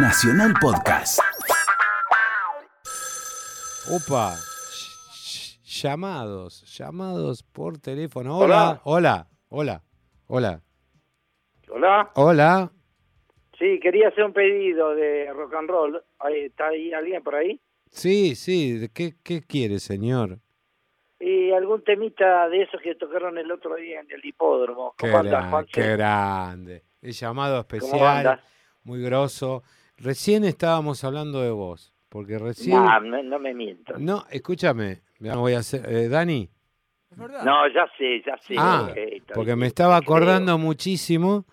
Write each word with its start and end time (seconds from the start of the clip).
Nacional 0.00 0.52
Podcast. 0.60 1.18
Opa, 3.90 4.34
ll- 4.34 4.38
ll- 4.38 5.58
llamados, 5.82 6.62
llamados 6.78 7.42
por 7.42 7.78
teléfono. 7.78 8.38
Hola, 8.38 8.80
hola, 8.84 9.26
hola, 9.48 9.82
hola, 10.28 10.62
Hola. 11.70 12.10
hola. 12.14 12.72
Sí, 13.58 13.80
quería 13.82 14.08
hacer 14.08 14.24
un 14.24 14.32
pedido 14.32 14.94
de 14.94 15.32
rock 15.32 15.54
and 15.54 15.68
roll. 15.68 16.02
¿Está 16.32 16.68
ahí 16.68 16.92
alguien 16.92 17.22
por 17.22 17.34
ahí? 17.34 17.60
Sí, 17.90 18.36
sí, 18.36 18.78
¿de 18.78 18.88
¿qué, 18.90 19.14
qué 19.24 19.42
quiere, 19.42 19.80
señor? 19.80 20.38
Y 21.18 21.50
algún 21.50 21.82
temita 21.82 22.48
de 22.48 22.62
esos 22.62 22.80
que 22.80 22.94
tocaron 22.94 23.36
el 23.38 23.50
otro 23.50 23.74
día 23.74 24.00
en 24.00 24.10
el 24.12 24.24
hipódromo. 24.24 24.94
Qué, 24.96 25.06
¿Cómo 25.08 25.18
andás, 25.18 25.50
gran- 25.50 25.66
qué 25.66 25.82
grande. 25.96 26.84
El 27.02 27.12
llamado 27.12 27.66
¿Cómo 27.66 27.78
especial, 27.78 28.40
muy 28.84 29.02
grosso. 29.02 29.62
Recién 29.98 30.44
estábamos 30.44 31.02
hablando 31.04 31.42
de 31.42 31.50
vos, 31.50 31.92
porque 32.08 32.38
recién... 32.38 32.76
Nah, 32.76 33.00
no, 33.00 33.22
no 33.22 33.38
me 33.38 33.52
mientas. 33.54 33.98
No, 34.00 34.24
escúchame, 34.30 35.02
ya 35.18 35.36
voy 35.36 35.54
a 35.54 35.58
hacer... 35.58 35.84
eh, 35.88 36.08
Dani, 36.08 36.48
No, 37.16 37.66
ya 37.74 37.86
sé, 37.98 38.22
ya 38.24 38.36
sé. 38.46 38.54
Ah, 38.58 38.92
porque 39.34 39.56
me 39.56 39.66
estaba 39.66 39.98
te 39.98 40.06
creo. 40.06 40.16
acordando 40.16 40.56
muchísimo 40.58 41.46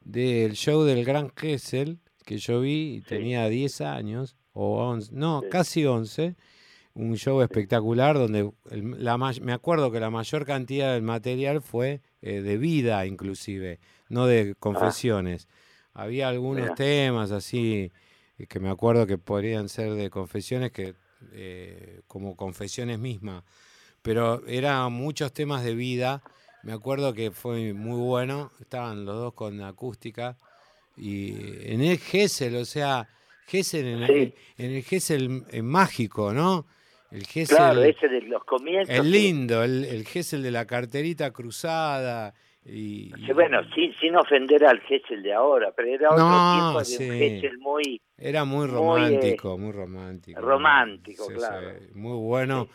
del 0.00 0.52
show 0.52 0.82
del 0.84 1.04
Gran 1.04 1.28
Kessel 1.30 1.98
que 2.24 2.38
yo 2.38 2.60
vi 2.60 2.96
y 2.96 3.00
tenía 3.02 3.48
10 3.48 3.80
años, 3.82 4.36
o 4.52 4.78
11, 4.88 5.10
no, 5.12 5.40
Sí. 5.42 5.48
casi 5.50 5.84
11, 5.84 6.36
un 6.94 7.16
show 7.16 7.40
espectacular 7.42 8.16
donde 8.16 8.50
el- 8.70 9.04
la 9.04 9.18
me 9.18 9.52
acuerdo 9.52 9.90
que 9.90 10.00
la 10.00 10.10
mayor 10.10 10.46
cantidad 10.46 10.94
del 10.94 11.02
material 11.02 11.60
fue 11.60 12.00
eh, 12.22 12.40
de 12.40 12.56
vida 12.58 13.04
inclusive, 13.06 13.78
no 14.08 14.26
de 14.26 14.54
confesiones. 14.58 15.48
Había 16.02 16.28
algunos 16.28 16.74
temas 16.74 17.30
así 17.30 17.90
eh, 18.38 18.46
que 18.46 18.58
me 18.60 18.70
acuerdo 18.70 19.06
que 19.06 19.18
podrían 19.18 19.68
ser 19.68 19.92
de 19.92 20.08
confesiones 20.10 20.72
que 20.72 20.94
eh, 21.32 22.00
como 22.06 22.34
confesiones 22.36 22.98
mismas, 22.98 23.44
pero 24.02 24.42
eran 24.46 24.92
muchos 24.92 25.32
temas 25.32 25.62
de 25.62 25.74
vida. 25.74 26.22
Me 26.62 26.72
acuerdo 26.72 27.12
que 27.12 27.30
fue 27.30 27.72
muy 27.74 28.00
bueno, 28.00 28.50
estaban 28.60 29.04
los 29.04 29.16
dos 29.16 29.34
con 29.34 29.60
acústica 29.62 30.36
y 30.96 31.34
en 31.72 31.82
el 31.82 31.98
Gessel, 31.98 32.56
o 32.56 32.64
sea, 32.64 33.06
Gessel 33.46 33.86
en, 33.86 34.06
Sí. 34.06 34.34
en 34.58 34.70
el 34.72 34.82
Gessel 34.82 35.44
eh, 35.50 35.60
mágico, 35.62 36.32
¿no? 36.32 36.66
El 37.10 37.26
Gessel, 37.26 37.56
Claro, 37.56 37.82
ese 37.82 38.08
de 38.08 38.22
los 38.22 38.44
comienzos. 38.44 38.94
el 38.94 39.10
lindo, 39.10 39.62
el, 39.64 39.84
el 39.84 40.06
Gessel 40.06 40.42
de 40.42 40.50
la 40.50 40.64
carterita 40.66 41.30
cruzada 41.32 42.32
y, 42.64 43.10
bueno, 43.32 43.60
sin, 43.74 43.94
sin 43.94 44.14
ofender 44.16 44.64
al 44.64 44.80
Gessel 44.80 45.22
de 45.22 45.32
ahora, 45.32 45.72
pero 45.74 45.88
era 45.88 46.10
otro 46.10 46.24
No, 46.24 46.52
tiempo 46.52 46.78
de 46.78 46.84
sí. 46.84 47.04
un 47.04 47.18
Gessel 47.18 47.58
muy... 47.58 48.00
Era 48.18 48.44
muy 48.44 48.66
Muy, 48.66 48.74
romántico, 48.74 49.56
muy 49.56 49.72
romántico. 49.72 50.40
romántico, 50.40 51.24
Sí, 51.24 51.32
claro. 51.32 51.70
sí, 51.78 51.86
Muy 51.94 52.18
bueno, 52.18 52.68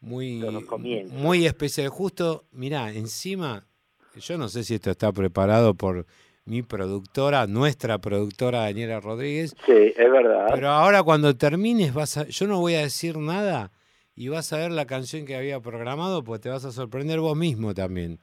muy, 0.00 0.38
De 0.38 1.06
muy 1.10 1.44
especial. 1.44 1.88
Justo, 1.88 2.44
mirá, 2.52 2.92
encima, 2.92 3.66
yo 4.14 4.38
no 4.38 4.48
sé 4.48 4.62
si 4.62 4.74
esto 4.74 4.90
está 4.92 5.10
preparado 5.12 5.74
por 5.74 6.06
mi 6.44 6.62
productora, 6.62 7.46
nuestra 7.48 7.98
productora 7.98 8.60
Daniela 8.60 9.00
Rodríguez, 9.00 9.56
Sí, 9.66 9.72
es 9.72 9.96
verdad. 10.10 10.46
pero 10.54 10.68
ahora 10.68 11.02
cuando 11.02 11.36
termines 11.36 11.94
vas 11.94 12.16
a, 12.16 12.26
yo 12.28 12.46
no 12.46 12.60
voy 12.60 12.74
a 12.74 12.80
decir 12.80 13.16
nada 13.16 13.72
y 14.14 14.28
vas 14.28 14.52
a 14.52 14.58
ver 14.58 14.70
la 14.72 14.86
canción 14.86 15.24
que 15.24 15.34
había 15.36 15.60
programado, 15.60 16.22
pues 16.22 16.40
te 16.40 16.48
vas 16.48 16.64
a 16.64 16.70
sorprender 16.72 17.20
vos 17.20 17.36
mismo 17.36 17.74
también. 17.74 18.18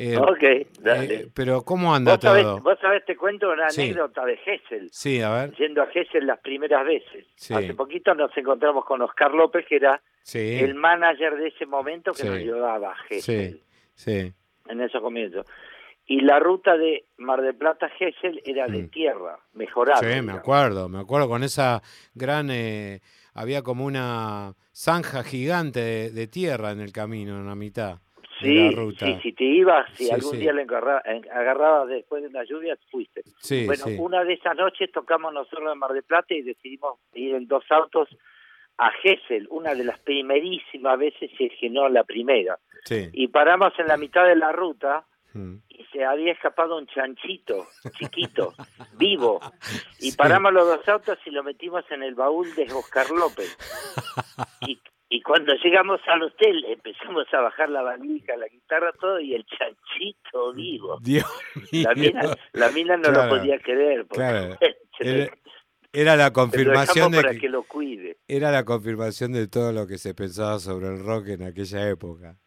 Eh, 0.00 0.16
ok, 0.16 0.78
dale. 0.80 1.14
eh, 1.14 1.28
pero 1.34 1.62
¿cómo 1.62 1.92
anda 1.92 2.12
vos, 2.14 2.20
sabés, 2.22 2.44
todo? 2.44 2.60
vos 2.60 2.78
sabés, 2.80 3.04
te 3.04 3.16
cuento 3.16 3.50
una 3.50 3.68
Sí. 3.68 3.82
anécdota 3.82 4.24
de 4.24 4.36
Gessel. 4.36 4.88
Sí, 4.92 5.20
a 5.20 5.30
ver. 5.30 5.54
Yendo 5.56 5.82
a 5.82 5.86
Gessel 5.88 6.24
las 6.24 6.38
primeras 6.38 6.86
veces. 6.86 7.26
Sí. 7.34 7.52
Hace 7.52 7.74
poquito 7.74 8.14
nos 8.14 8.30
encontramos 8.36 8.84
con 8.84 9.02
Oscar 9.02 9.32
López, 9.34 9.66
que 9.68 9.76
era 9.76 10.00
Sí. 10.22 10.38
el 10.60 10.74
manager 10.76 11.36
de 11.36 11.48
ese 11.48 11.66
momento 11.66 12.12
que 12.12 12.22
Sí. 12.22 12.28
nos 12.28 12.38
llevaba 12.38 12.92
a 12.92 12.96
Gessel 13.08 13.60
Sí, 13.94 14.02
sí. 14.24 14.32
en 14.68 14.80
esos 14.80 15.00
comienzos. 15.02 15.44
Y 16.06 16.20
la 16.20 16.38
ruta 16.38 16.76
de 16.78 17.04
Mar 17.16 17.42
del 17.42 17.56
Plata 17.56 17.86
a 17.86 17.90
Gessel 17.90 18.40
era 18.44 18.66
de 18.68 18.84
Mm. 18.84 18.88
tierra, 18.90 19.38
mejorable. 19.54 20.14
Sí, 20.14 20.22
me 20.22 20.32
acuerdo, 20.32 20.88
me 20.88 21.00
acuerdo 21.00 21.28
con 21.28 21.42
esa 21.42 21.82
gran, 22.14 22.48
eh, 22.50 23.00
había 23.34 23.62
como 23.62 23.84
una 23.84 24.54
zanja 24.72 25.22
gigante 25.24 25.80
de, 25.80 26.10
de 26.10 26.26
tierra 26.28 26.70
en 26.70 26.80
el 26.80 26.92
camino, 26.92 27.36
en 27.38 27.46
la 27.46 27.54
mitad 27.56 27.98
Sí, 28.40 28.70
sí, 28.98 29.18
si 29.22 29.32
te 29.32 29.44
ibas, 29.44 29.90
si 29.94 30.04
Sí, 30.06 30.10
algún 30.10 30.32
sí. 30.32 30.36
día 30.38 30.52
le 30.52 30.62
agarrabas 30.62 31.88
después 31.88 32.22
de 32.22 32.28
una 32.28 32.44
lluvia, 32.44 32.76
fuiste. 32.90 33.22
Bueno, 33.66 33.84
una 34.02 34.24
de 34.24 34.34
esas 34.34 34.56
noches 34.56 34.90
tocamos 34.92 35.32
nosotros 35.32 35.72
en 35.72 35.78
Mar 35.78 35.92
del 35.92 36.04
Plata 36.04 36.34
y 36.34 36.42
decidimos 36.42 36.98
ir 37.14 37.34
en 37.34 37.46
dos 37.48 37.64
autos 37.70 38.08
a 38.78 38.90
Gessel, 39.02 39.48
una 39.50 39.74
de 39.74 39.82
las 39.84 39.98
primerísimas 40.00 40.98
veces, 40.98 41.30
si 41.36 41.46
es 41.46 41.52
que 41.60 41.68
no 41.68 41.88
la 41.88 42.04
primera. 42.04 42.58
Y 43.12 43.28
paramos 43.28 43.72
en 43.78 43.86
la 43.88 43.96
mitad 43.96 44.24
de 44.26 44.36
la 44.36 44.52
ruta 44.52 45.04
Mm. 45.34 45.56
y 45.68 45.84
se 45.92 46.02
había 46.06 46.32
escapado 46.32 46.78
un 46.78 46.86
chanchito 46.86 47.66
chiquito, 47.98 48.54
vivo. 48.96 49.40
Y 50.00 50.12
paramos 50.12 50.54
los 50.54 50.66
dos 50.66 50.88
autos 50.88 51.18
y 51.26 51.30
lo 51.30 51.44
metimos 51.44 51.84
en 51.90 52.02
el 52.02 52.14
baúl 52.14 52.52
de 52.54 52.62
Oscar 52.72 53.10
López. 53.10 53.54
Y, 54.66 54.80
y 55.10 55.22
cuando 55.22 55.54
llegamos 55.54 56.00
al 56.06 56.22
hotel 56.22 56.64
empezamos 56.66 57.26
a 57.32 57.40
bajar 57.40 57.70
la 57.70 57.82
valija, 57.82 58.36
la 58.36 58.46
guitarra, 58.48 58.92
todo, 59.00 59.18
y 59.20 59.34
el 59.34 59.44
chanchito 59.46 60.52
vivo. 60.52 60.98
Dios 61.00 61.24
La 61.72 61.94
mío. 61.94 62.10
mina, 62.12 62.36
la 62.52 62.70
mina 62.70 62.96
no 62.96 63.02
Claro, 63.04 63.22
lo 63.24 63.28
podía 63.28 63.58
creer. 63.58 64.06
porque 64.06 64.16
claro. 64.22 64.58
Era, 65.00 65.32
era 65.92 66.16
la 66.16 66.32
confirmación 66.32 67.12
de 67.12 67.22
que, 67.22 67.38
que 67.38 67.48
lo 67.48 67.62
cuide. 67.62 68.16
era 68.26 68.50
la 68.50 68.64
confirmación 68.64 69.32
de 69.32 69.46
todo 69.48 69.72
lo 69.72 69.86
que 69.86 69.96
se 69.96 70.12
pensaba 70.14 70.58
sobre 70.58 70.88
el 70.88 70.98
rock 71.04 71.28
en 71.28 71.42
aquella 71.44 71.88
época. 71.88 72.36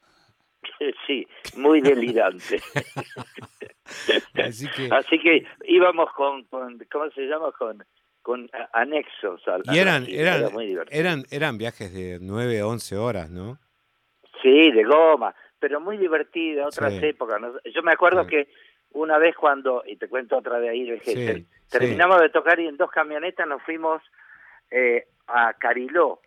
Sí, 1.08 1.28
muy 1.58 1.82
delirante. 1.82 2.62
Así 4.36 4.68
que 4.70 4.88
Así 4.92 5.20
que 5.20 5.46
íbamos 5.66 6.10
con, 6.14 6.44
con 6.46 6.78
¿cómo 6.92 7.10
se 7.12 7.22
llama? 7.28 7.52
Con, 7.52 7.84
con 8.22 8.50
anexos. 8.74 9.48
al- 9.48 9.64
y 9.66 9.80
eran 9.80 10.06
eran 10.08 10.40
era 10.42 10.50
muy 10.50 10.68
divertido. 10.68 11.00
eran 11.00 11.24
eran 11.32 11.58
viajes 11.58 11.94
de 11.94 12.20
9, 12.22 12.64
11 12.64 12.98
horas, 12.98 13.30
¿no? 13.30 13.58
Sí, 14.42 14.72
de 14.72 14.84
goma, 14.84 15.36
pero 15.60 15.80
muy 15.80 15.98
divertida, 15.98 16.66
otras 16.68 16.94
Sí. 16.94 17.06
épocas. 17.06 17.40
¿no? 17.42 17.54
Yo 17.74 17.84
me 17.84 17.92
acuerdo 17.92 18.24
Sí. 18.24 18.30
que 18.30 18.50
una 18.94 19.18
vez 19.18 19.36
cuando, 19.36 19.84
y 19.86 19.96
te 19.98 20.08
cuento 20.10 20.38
otra 20.38 20.60
de 20.60 20.70
ahí 20.70 20.90
de 20.90 21.00
Gesell, 21.00 21.38
Sí, 21.44 21.48
terminamos 21.70 22.20
de 22.22 22.30
tocar 22.30 22.60
y 22.60 22.68
en 22.68 22.78
dos 22.78 22.92
camionetas 22.92 23.48
nos 23.48 23.62
fuimos 23.64 24.02
eh, 24.74 25.08
a 25.28 25.54
Cariló, 25.56 26.22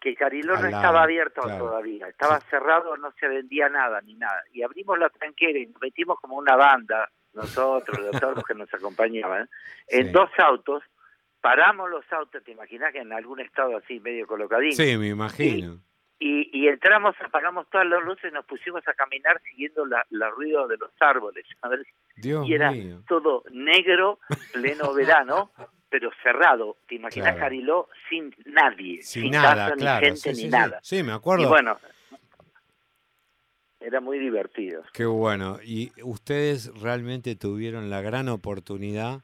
que 0.00 0.14
Cariló 0.14 0.54
Al 0.54 0.62
no 0.62 0.70
lado, 0.70 0.76
estaba 0.76 1.02
abierto 1.02 1.40
claro. 1.42 1.64
todavía, 1.66 2.06
estaba 2.08 2.38
cerrado, 2.48 2.96
no 2.96 3.10
se 3.18 3.26
vendía 3.26 3.68
nada 3.68 4.00
ni 4.02 4.14
nada. 4.14 4.40
Y 4.52 4.62
abrimos 4.62 4.98
la 5.00 5.08
tranquera 5.10 5.58
y 5.58 5.66
nos 5.66 5.80
metimos 5.82 6.18
como 6.20 6.36
una 6.36 6.54
banda, 6.56 7.10
nosotros, 7.34 7.98
los 7.98 8.12
los 8.36 8.44
que 8.44 8.54
nos 8.54 8.72
acompañaban, 8.72 9.48
en 9.88 10.12
dos 10.12 10.30
autos, 10.38 10.82
paramos 11.40 11.88
los 11.90 12.04
autos, 12.12 12.42
te 12.44 12.52
imaginas 12.52 12.92
que 12.92 12.98
en 13.00 13.12
algún 13.12 13.40
estado 13.40 13.76
así 13.76 14.00
medio 14.00 14.26
colocadín, 14.26 14.72
Sí, 14.72 14.96
me 14.96 15.08
imagino. 15.08 15.80
y, 16.18 16.50
y 16.52 16.68
entramos, 16.68 17.14
apagamos 17.24 17.68
todas 17.70 17.86
las 17.86 18.02
luces 18.04 18.30
y 18.30 18.34
nos 18.34 18.44
pusimos 18.44 18.86
a 18.88 18.94
caminar 18.94 19.40
siguiendo 19.48 19.86
la, 19.86 20.04
la 20.10 20.30
ruido 20.30 20.66
de 20.68 20.76
los 20.76 20.90
árboles. 21.00 21.44
A 21.62 21.68
ver, 21.68 21.86
Dios 22.16 22.46
y 22.48 22.54
era 22.54 22.72
mío. 22.72 23.02
todo 23.06 23.44
negro, 23.52 24.18
pleno 24.52 24.92
verano, 24.94 25.50
pero 25.90 26.10
cerrado. 26.22 26.76
¿Te 26.88 26.96
imaginas 26.96 27.28
Claro. 27.30 27.40
Cariló 27.40 27.88
sin 28.10 28.34
nadie? 28.46 29.00
Sin, 29.02 29.30
nada, 29.30 29.54
casa, 29.54 29.76
claro. 29.76 30.00
ni 30.00 30.06
gente, 30.06 30.20
sí, 30.20 30.28
ni 30.30 30.34
sí, 30.34 30.42
sí. 30.42 30.48
nada. 30.48 30.80
Sí, 30.82 31.02
me 31.02 31.12
acuerdo. 31.12 31.44
Y 31.44 31.48
bueno, 31.48 31.78
era 33.80 34.00
muy 34.00 34.18
divertido. 34.18 34.82
Qué 34.92 35.06
bueno. 35.06 35.58
Y 35.64 35.92
ustedes 36.02 36.72
realmente 36.82 37.36
tuvieron 37.36 37.90
la 37.90 38.00
gran 38.02 38.28
oportunidad 38.28 39.22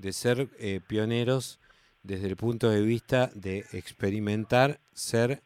de 0.00 0.12
ser 0.12 0.48
eh, 0.58 0.80
pioneros 0.86 1.58
desde 2.02 2.28
el 2.28 2.36
punto 2.36 2.70
de 2.70 2.80
vista 2.82 3.30
de 3.34 3.58
experimentar, 3.72 4.80
ser 4.92 5.42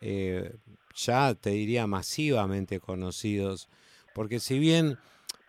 eh, 0.00 0.54
ya, 0.94 1.34
te 1.34 1.50
diría, 1.50 1.86
masivamente 1.86 2.80
conocidos. 2.80 3.68
Porque 4.14 4.40
si 4.40 4.58
bien 4.58 4.96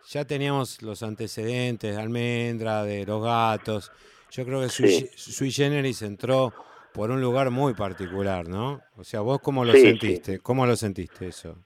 ya 0.08 0.24
teníamos 0.24 0.82
los 0.82 1.02
antecedentes 1.02 1.94
de 1.96 2.00
Almendra, 2.02 2.84
de 2.84 3.06
Los 3.06 3.22
Gatos, 3.22 3.90
yo 4.30 4.44
creo 4.44 4.60
que 4.60 4.68
Sí. 4.68 5.08
Sui 5.16 5.50
Generis 5.50 6.02
entró 6.02 6.52
por 6.92 7.10
un 7.10 7.20
lugar 7.20 7.50
muy 7.50 7.74
particular, 7.74 8.48
¿no? 8.48 8.80
O 8.96 9.04
sea, 9.04 9.20
vos 9.20 9.40
cómo 9.40 9.64
lo 9.64 9.72
Sí, 9.72 9.80
sí. 9.80 9.86
sentiste, 9.88 10.38
cómo 10.40 10.66
lo 10.66 10.76
sentiste 10.76 11.28
eso. 11.28 11.56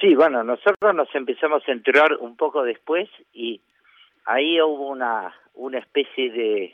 Sí, 0.00 0.14
bueno, 0.14 0.44
nosotros 0.44 0.94
nos 0.94 1.08
empezamos 1.14 1.62
a 1.66 1.72
enterar 1.72 2.14
un 2.20 2.36
poco 2.36 2.62
después 2.62 3.08
y 3.32 3.60
ahí 4.26 4.60
hubo 4.60 4.88
una, 4.90 5.34
una 5.58 5.78
especie 5.78 6.30
de, 6.30 6.64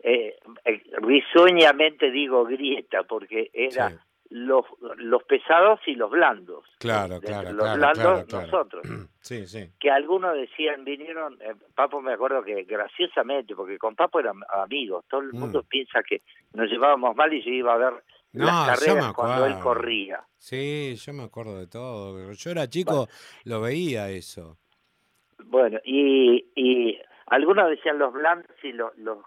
eh, 0.00 0.36
eh, 0.64 0.82
risueñamente 1.00 2.10
digo 2.10 2.44
grieta, 2.44 3.02
porque 3.04 3.50
era 3.52 3.90
Sí. 3.90 3.96
los, 4.30 4.64
los 4.96 5.22
pesados 5.24 5.80
y 5.86 5.94
los 5.94 6.10
blandos. 6.10 6.64
Claro, 6.78 7.20
claro. 7.20 7.52
Los 7.52 7.62
claro, 7.64 7.78
blandos, 7.78 8.02
claro, 8.02 8.26
claro. 8.26 8.46
nosotros. 8.46 8.82
Sí, 9.20 9.46
sí. 9.46 9.70
Que 9.78 9.90
algunos 9.90 10.34
decían, 10.36 10.84
vinieron, 10.84 11.34
eh, 11.42 11.52
Papo 11.74 12.00
me 12.00 12.14
acuerdo 12.14 12.42
que 12.42 12.62
graciosamente, 12.64 13.54
porque 13.54 13.76
con 13.76 13.94
Papo 13.94 14.20
eran 14.20 14.36
amigos, 14.50 15.04
todo 15.08 15.20
el 15.20 15.32
Mm. 15.34 15.38
mundo 15.38 15.62
piensa 15.64 16.02
que 16.02 16.22
nos 16.54 16.68
llevábamos 16.70 17.14
mal 17.14 17.30
y 17.34 17.42
yo 17.42 17.50
iba 17.50 17.74
a 17.74 17.76
ver 17.76 17.92
No, 18.32 18.46
las 18.46 18.56
yo 18.80 18.94
me 18.94 19.00
carreras 19.00 19.12
cuando 19.14 19.46
él 19.46 19.58
corría. 19.60 20.22
Sí, 20.38 20.94
yo 20.96 21.12
me 21.12 21.24
acuerdo 21.24 21.58
de 21.58 21.66
todo. 21.66 22.32
Yo 22.32 22.50
era 22.50 22.68
chico, 22.68 23.06
lo 23.44 23.60
veía 23.60 24.08
eso. 24.10 24.56
Bueno, 25.44 25.78
y, 25.84 26.46
y 26.54 26.98
algunos 27.30 27.68
decían 27.70 27.98
los 27.98 28.12
blandos 28.12 28.50
y 28.62 28.72
los, 28.72 28.96
los, 28.98 29.18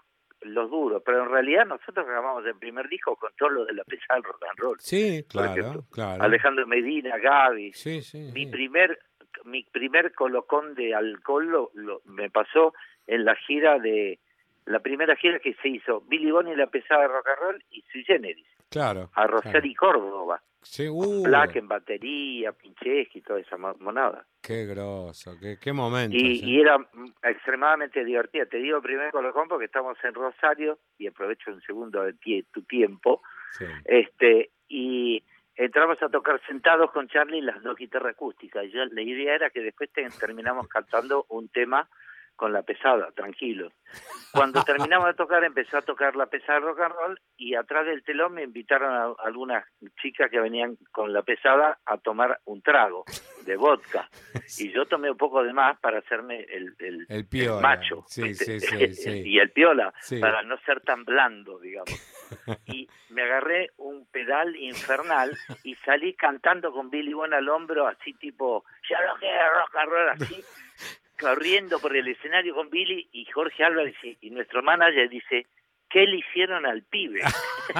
los 0.42 0.70
duros, 0.70 1.02
pero 1.04 1.22
en 1.24 1.30
realidad 1.30 1.66
nosotros 1.66 2.06
grabamos 2.06 2.44
el 2.46 2.56
primer 2.56 2.88
disco 2.88 3.16
con 3.16 3.30
todo 3.36 3.48
lo 3.50 3.64
de 3.64 3.74
la 3.74 3.84
pesada 3.84 4.14
del 4.16 4.24
rock 4.24 4.44
and 4.50 4.58
roll. 4.58 4.76
Sí, 4.80 5.24
claro, 5.28 5.84
claro. 5.90 6.22
Alejandro 6.22 6.66
Medina, 6.66 7.16
Gaby. 7.18 7.72
Sí, 7.72 8.02
sí. 8.02 8.30
Mi 8.34 8.44
sí. 8.44 8.50
primer 8.50 8.98
mi 9.44 9.64
primer 9.64 10.12
colocón 10.14 10.74
de 10.74 10.94
alcohol 10.94 11.46
lo, 11.46 11.70
lo- 11.74 12.02
me 12.04 12.28
pasó 12.30 12.74
en 13.06 13.24
la 13.24 13.34
gira 13.34 13.78
de 13.78 14.18
la 14.66 14.80
primera 14.80 15.16
gira 15.16 15.38
que 15.38 15.54
se 15.54 15.68
hizo 15.68 16.00
Billy 16.02 16.30
Bonnie 16.30 16.56
la 16.56 16.66
pesada 16.68 17.02
de 17.02 17.08
rock 17.08 17.28
and 17.28 17.38
roll 17.40 17.64
y 17.70 17.82
Sui 17.92 18.04
Generis 18.04 18.46
Claro. 18.70 19.10
a 19.14 19.26
Rosario 19.26 19.70
y 19.70 19.74
Córdoba 19.74 20.42
uh, 20.88 21.22
Black 21.24 21.56
en 21.56 21.68
batería 21.68 22.52
Pincheski 22.52 23.18
y 23.18 23.22
toda 23.22 23.40
esa 23.40 23.56
mo- 23.56 23.74
monada 23.80 24.24
qué 24.40 24.64
grosso, 24.66 25.36
qué, 25.40 25.58
qué 25.60 25.72
momento. 25.72 26.16
y, 26.16 26.40
y 26.44 26.60
era 26.60 26.76
extremadamente 27.22 28.04
divertida 28.04 28.46
te 28.46 28.58
digo 28.58 28.80
primer 28.80 29.10
colocón 29.10 29.48
porque 29.48 29.66
estamos 29.66 29.96
en 30.04 30.14
Rosario 30.14 30.78
y 30.98 31.06
aprovecho 31.06 31.50
un 31.50 31.60
segundo 31.62 32.02
de 32.02 32.14
tie- 32.14 32.46
tu 32.52 32.62
tiempo 32.62 33.22
Sí. 33.58 33.66
este 33.84 34.50
y 34.68 35.22
entramos 35.56 36.02
a 36.02 36.08
tocar 36.08 36.40
sentados 36.46 36.90
con 36.92 37.06
Charlie 37.08 37.42
las 37.42 37.62
dos 37.62 37.76
guitarras 37.76 38.14
acústicas. 38.14 38.64
Y 38.64 38.70
yo, 38.70 38.82
la 38.86 39.02
idea 39.02 39.34
era 39.34 39.50
que 39.50 39.60
después 39.60 39.92
te- 39.92 40.08
terminamos 40.18 40.66
cantando 40.68 41.26
un 41.28 41.50
tema 41.50 41.86
con 42.36 42.52
la 42.52 42.62
pesada, 42.62 43.10
tranquilo. 43.12 43.72
Cuando 44.32 44.62
terminamos 44.64 45.06
de 45.08 45.14
tocar, 45.14 45.44
empezó 45.44 45.78
a 45.78 45.82
tocar 45.82 46.16
la 46.16 46.26
pesada 46.26 46.60
rock 46.60 46.80
and 46.80 46.94
roll 46.94 47.20
y 47.36 47.54
atrás 47.54 47.86
del 47.86 48.02
telón 48.04 48.34
me 48.34 48.42
invitaron 48.44 48.94
a 48.94 49.14
algunas 49.24 49.64
chicas 50.00 50.30
que 50.30 50.40
venían 50.40 50.76
con 50.90 51.12
la 51.12 51.22
pesada 51.22 51.78
a 51.84 51.98
tomar 51.98 52.40
un 52.44 52.62
trago 52.62 53.04
de 53.44 53.56
vodka. 53.56 54.08
Y 54.58 54.70
yo 54.70 54.84
tomé 54.86 55.10
un 55.10 55.16
poco 55.16 55.42
de 55.42 55.52
más 55.52 55.78
para 55.80 55.98
hacerme 56.00 56.40
el, 56.42 56.74
el, 56.78 57.06
El 57.08 57.26
piola. 57.26 57.60
macho. 57.60 58.04
Sí, 58.06 58.22
¿viste? 58.22 58.60
sí, 58.60 58.60
sí, 58.60 58.94
sí. 58.94 59.22
y 59.24 59.38
el 59.38 59.50
piola, 59.50 59.92
para 60.20 60.42
no 60.42 60.58
ser 60.58 60.80
tan 60.82 61.04
blando, 61.04 61.58
digamos. 61.58 61.90
Y 62.66 62.88
me 63.10 63.22
agarré 63.22 63.70
un 63.78 64.06
pedal 64.10 64.54
infernal 64.56 65.36
y 65.64 65.74
salí 65.76 66.14
cantando 66.14 66.72
con 66.72 66.90
Billy 66.90 67.12
Bon 67.12 67.32
al 67.32 67.48
hombro, 67.48 67.86
así 67.86 68.12
tipo, 68.14 68.64
ya 68.88 69.00
lo 69.02 69.16
que 69.18 69.26
rock 69.26 69.76
and 69.76 69.90
roll, 69.90 70.08
así, 70.10 70.44
corriendo 71.22 71.78
por 71.78 71.96
el 71.96 72.06
escenario 72.08 72.54
con 72.54 72.68
Billy 72.68 73.08
y 73.12 73.24
Jorge 73.32 73.64
Álvarez 73.64 73.94
y, 74.02 74.18
y 74.20 74.28
nuestro 74.30 74.62
manager 74.62 75.08
dice, 75.08 75.46
¿qué 75.88 76.06
le 76.06 76.18
hicieron 76.18 76.66
al 76.66 76.82
pibe? 76.82 77.20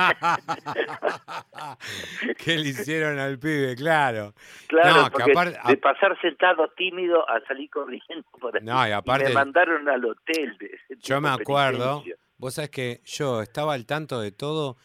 ¿Qué 2.38 2.56
le 2.58 2.68
hicieron 2.70 3.18
al 3.18 3.38
pibe? 3.38 3.74
Claro. 3.76 4.34
Claro, 4.68 4.96
No, 4.96 5.04
que 5.06 5.10
porque 5.10 5.32
aparte- 5.32 5.58
de 5.68 5.76
pasar 5.76 6.20
sentado 6.20 6.68
tímido 6.76 7.28
a 7.28 7.40
salir 7.46 7.70
corriendo 7.70 8.24
por 8.40 8.56
ahí. 8.56 8.64
No, 8.64 8.86
y 8.86 8.92
aparte- 8.92 9.28
me 9.28 9.34
mandaron 9.34 9.88
al 9.88 10.04
hotel. 10.04 10.56
De 10.58 10.66
ese 10.66 10.96
Yo 11.00 11.20
me 11.20 11.28
acuerdo, 11.28 12.04
vos 12.36 12.54
sabés 12.54 12.70
que 12.70 13.00
yo 13.04 13.42
estaba 13.42 13.74
al 13.74 13.86
tanto 13.86 14.20
de 14.20 14.32
todo, 14.32 14.76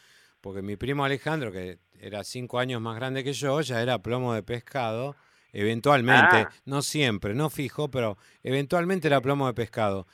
porque 0.41 0.61
mi 0.61 0.75
primo 0.75 1.05
Alejandro, 1.05 1.51
que 1.51 1.79
era 1.99 2.23
cinco 2.23 2.59
años 2.59 2.81
más 2.81 2.95
grande 2.95 3.23
que 3.23 3.33
yo, 3.33 3.61
ya 3.61 3.81
era 3.81 3.99
plomo 4.01 4.33
de 4.33 4.43
pescado, 4.43 5.15
eventualmente, 5.59 6.35
Ah. 6.37 6.49
no 6.65 6.81
siempre, 6.83 7.33
no 7.33 7.49
fijo, 7.49 7.89
pero 7.89 8.17
eventualmente 8.43 9.07
era 9.07 9.21
plomo 9.21 9.47
de 9.47 9.53
pescado. 9.53 10.05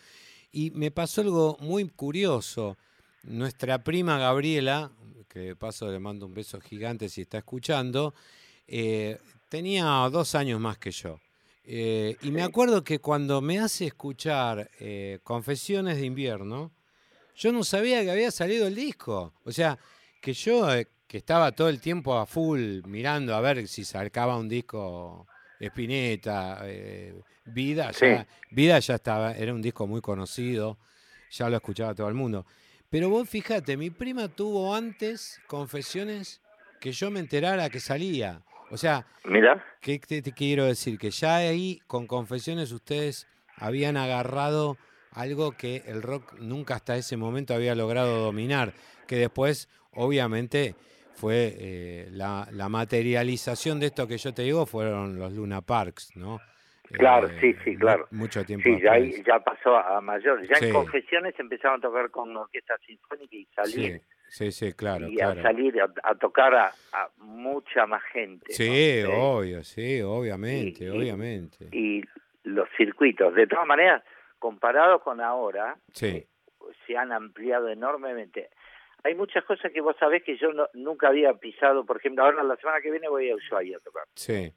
Y 0.51 0.71
me 0.71 0.89
pasó 0.89 1.21
algo 1.21 1.57
muy 1.59 1.89
curioso. 1.89 2.77
Nuestra 3.23 3.83
prima 3.83 4.17
Gabriela, 4.17 4.91
que 5.27 5.39
de 5.39 5.55
paso 5.55 5.91
le 5.91 5.99
mando 5.99 6.25
un 6.25 6.33
beso 6.33 6.61
gigante 6.61 7.09
si 7.09 7.21
está 7.21 7.39
escuchando, 7.39 8.13
eh, 8.67 9.17
tenía 9.49 9.83
dos 10.11 10.33
años 10.35 10.59
más 10.61 10.77
que 10.77 10.91
yo. 10.91 11.19
Eh, 11.65 12.15
y 12.21 12.31
me 12.31 12.43
acuerdo 12.43 12.83
que 12.83 12.99
cuando 12.99 13.41
me 13.41 13.59
hace 13.59 13.85
escuchar 13.87 14.69
eh, 14.79 15.19
Confesiones 15.23 15.97
de 15.97 16.05
invierno, 16.05 16.71
yo 17.35 17.51
no 17.51 17.63
sabía 17.63 18.01
que 18.03 18.11
había 18.11 18.31
salido 18.31 18.67
el 18.67 18.75
disco. 18.75 19.33
O 19.43 19.51
sea, 19.51 19.77
que 20.21 20.33
yo, 20.33 20.67
que 21.07 21.17
estaba 21.17 21.51
todo 21.51 21.67
el 21.69 21.81
tiempo 21.81 22.17
a 22.17 22.25
full 22.25 22.81
mirando 22.85 23.35
a 23.35 23.41
ver 23.41 23.67
si 23.67 23.83
sacaba 23.85 24.37
un 24.37 24.47
disco 24.49 25.25
Spinetta, 25.67 26.59
eh, 26.63 27.13
Vida, 27.45 27.91
ya. 27.91 28.25
Vida 28.51 28.79
ya 28.79 28.95
estaba, 28.95 29.33
era 29.33 29.53
un 29.53 29.61
disco 29.61 29.85
muy 29.87 30.01
conocido, 30.01 30.77
ya 31.29 31.49
lo 31.49 31.57
escuchaba 31.57 31.93
todo 31.93 32.07
el 32.07 32.13
mundo. 32.13 32.45
Pero 32.89 33.09
vos 33.09 33.27
fíjate, 33.27 33.75
mi 33.75 33.89
prima 33.89 34.27
tuvo 34.27 34.75
antes 34.75 35.41
Confesiones 35.47 36.41
que 36.79 36.91
yo 36.91 37.09
me 37.09 37.19
enterara 37.19 37.69
que 37.69 37.79
salía. 37.79 38.41
O 38.69 38.77
sea, 38.77 39.05
Mira, 39.25 39.63
¿Qué 39.81 39.99
te, 39.99 40.21
te 40.21 40.31
quiero 40.31 40.65
decir? 40.65 40.97
Que 40.97 41.11
ya 41.11 41.37
ahí, 41.37 41.81
con 41.87 42.07
confesiones, 42.07 42.71
ustedes 42.71 43.27
habían 43.57 43.97
agarrado 43.97 44.77
algo 45.11 45.51
que 45.51 45.83
el 45.85 46.01
rock 46.01 46.33
nunca 46.39 46.75
hasta 46.75 46.95
ese 46.97 47.17
momento 47.17 47.53
había 47.53 47.75
logrado 47.75 48.19
dominar, 48.19 48.73
que 49.07 49.17
después, 49.17 49.69
obviamente, 49.91 50.75
fue 51.15 51.53
eh, 51.57 52.07
la, 52.11 52.47
la 52.51 52.69
materialización 52.69 53.79
de 53.79 53.87
esto 53.87 54.07
que 54.07 54.17
yo 54.17 54.33
te 54.33 54.41
digo, 54.43 54.65
fueron 54.65 55.17
los 55.19 55.33
Luna 55.33 55.61
Parks, 55.61 56.15
¿no? 56.15 56.39
Claro, 56.91 57.27
Eh, 57.27 57.37
sí, 57.39 57.55
sí, 57.63 57.75
claro. 57.77 58.07
Mucho 58.11 58.43
tiempo 58.45 58.65
sí, 58.69 58.79
ya, 58.83 58.91
ahí- 58.93 59.23
ya 59.25 59.39
pasó 59.39 59.75
a 59.77 59.99
mayor. 60.01 60.45
Ya 60.47 60.55
Sí. 60.55 60.65
en 60.65 60.73
Confesiones 60.73 61.33
empezaron 61.39 61.79
a 61.79 61.81
tocar 61.81 62.09
con 62.11 62.35
orquesta 62.35 62.75
sinfónica 62.85 63.35
y 63.35 63.45
salir. 63.55 64.01
sí, 64.27 64.51
sí, 64.51 64.73
claro, 64.73 65.07
y 65.07 65.15
claro. 65.15 65.39
a 65.39 65.43
salir 65.43 65.81
a, 65.81 65.87
a 66.03 66.15
tocar 66.15 66.53
a, 66.53 66.67
a 66.91 67.09
mucha 67.17 67.85
más 67.87 68.03
gente. 68.11 68.51
Sí, 68.51 69.01
obvio, 69.07 69.63
sí, 69.63 70.01
obviamente, 70.01 70.83
y- 70.85 70.89
obviamente. 70.89 71.69
y 71.71 72.03
los 72.43 72.67
circuitos. 72.77 73.33
De 73.33 73.47
todas 73.47 73.65
maneras, 73.65 74.03
comparado 74.37 74.99
con 75.01 75.21
ahora, 75.21 75.77
Sí, 75.93 76.07
eh, 76.07 76.27
se 76.85 76.97
han 76.97 77.11
ampliado 77.11 77.69
enormemente. 77.69 78.49
Hay 79.03 79.15
muchas 79.15 79.43
cosas 79.43 79.71
que 79.71 79.81
vos 79.81 79.95
sabés 79.99 80.23
que 80.23 80.37
yo 80.37 80.53
no- 80.53 80.67
nunca 80.73 81.09
había 81.09 81.33
pisado. 81.33 81.85
Por 81.85 81.97
ejemplo, 81.97 82.23
ahora 82.23 82.41
la 82.43 82.55
semana 82.57 82.79
que 82.81 82.89
viene 82.91 83.09
voy 83.09 83.29
a 83.29 83.35
Ushuaia 83.35 83.77
a 83.77 83.79
tocar. 83.81 84.03
sí, 84.15 84.53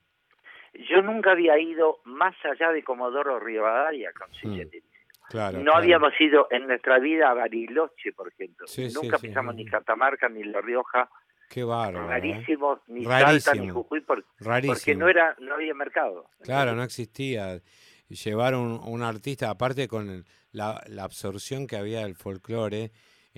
Yo 0.90 1.00
nunca 1.02 1.30
había 1.32 1.58
ido 1.58 2.00
más 2.04 2.34
allá 2.44 2.70
de 2.70 2.84
Comodoro 2.84 3.40
Rivadavia 3.40 4.12
con 4.12 4.28
Mm, 4.28 4.60
claro. 5.30 5.58
No 5.58 5.64
claro. 5.64 5.78
habíamos 5.78 6.12
ido 6.20 6.46
en 6.50 6.66
nuestra 6.66 6.98
vida 6.98 7.30
a 7.30 7.34
Bariloche, 7.34 8.12
por 8.12 8.28
ejemplo. 8.28 8.66
Sí, 8.66 8.88
Nunca 8.94 9.16
sí. 9.18 9.28
pisamos 9.28 9.54
ni 9.54 9.64
Catamarca, 9.64 10.28
ni 10.28 10.44
La 10.44 10.60
Rioja, 10.60 11.08
Qué 11.48 11.64
bárbaro. 11.64 12.04
¿eh? 12.06 12.08
rarísimos, 12.10 12.80
ni 12.88 13.04
Salta, 13.04 13.18
ni 13.18 13.24
Rarísimo. 13.24 13.72
Jujuy, 13.74 14.00
por- 14.02 14.24
Rarísimo. 14.40 14.74
porque 14.74 14.94
no 14.96 15.08
era 15.08 15.34
no 15.40 15.54
había 15.54 15.72
mercado. 15.74 16.28
Claro, 16.42 16.74
no 16.74 16.82
existía. 16.82 17.60
Llevar 18.08 18.54
un, 18.54 18.78
un 18.84 19.02
artista, 19.02 19.48
aparte 19.50 19.88
con 19.88 20.24
la, 20.52 20.80
la 20.88 21.04
absorción 21.04 21.66
que 21.66 21.76
había 21.76 22.00
del 22.02 22.14
folclore 22.16 22.90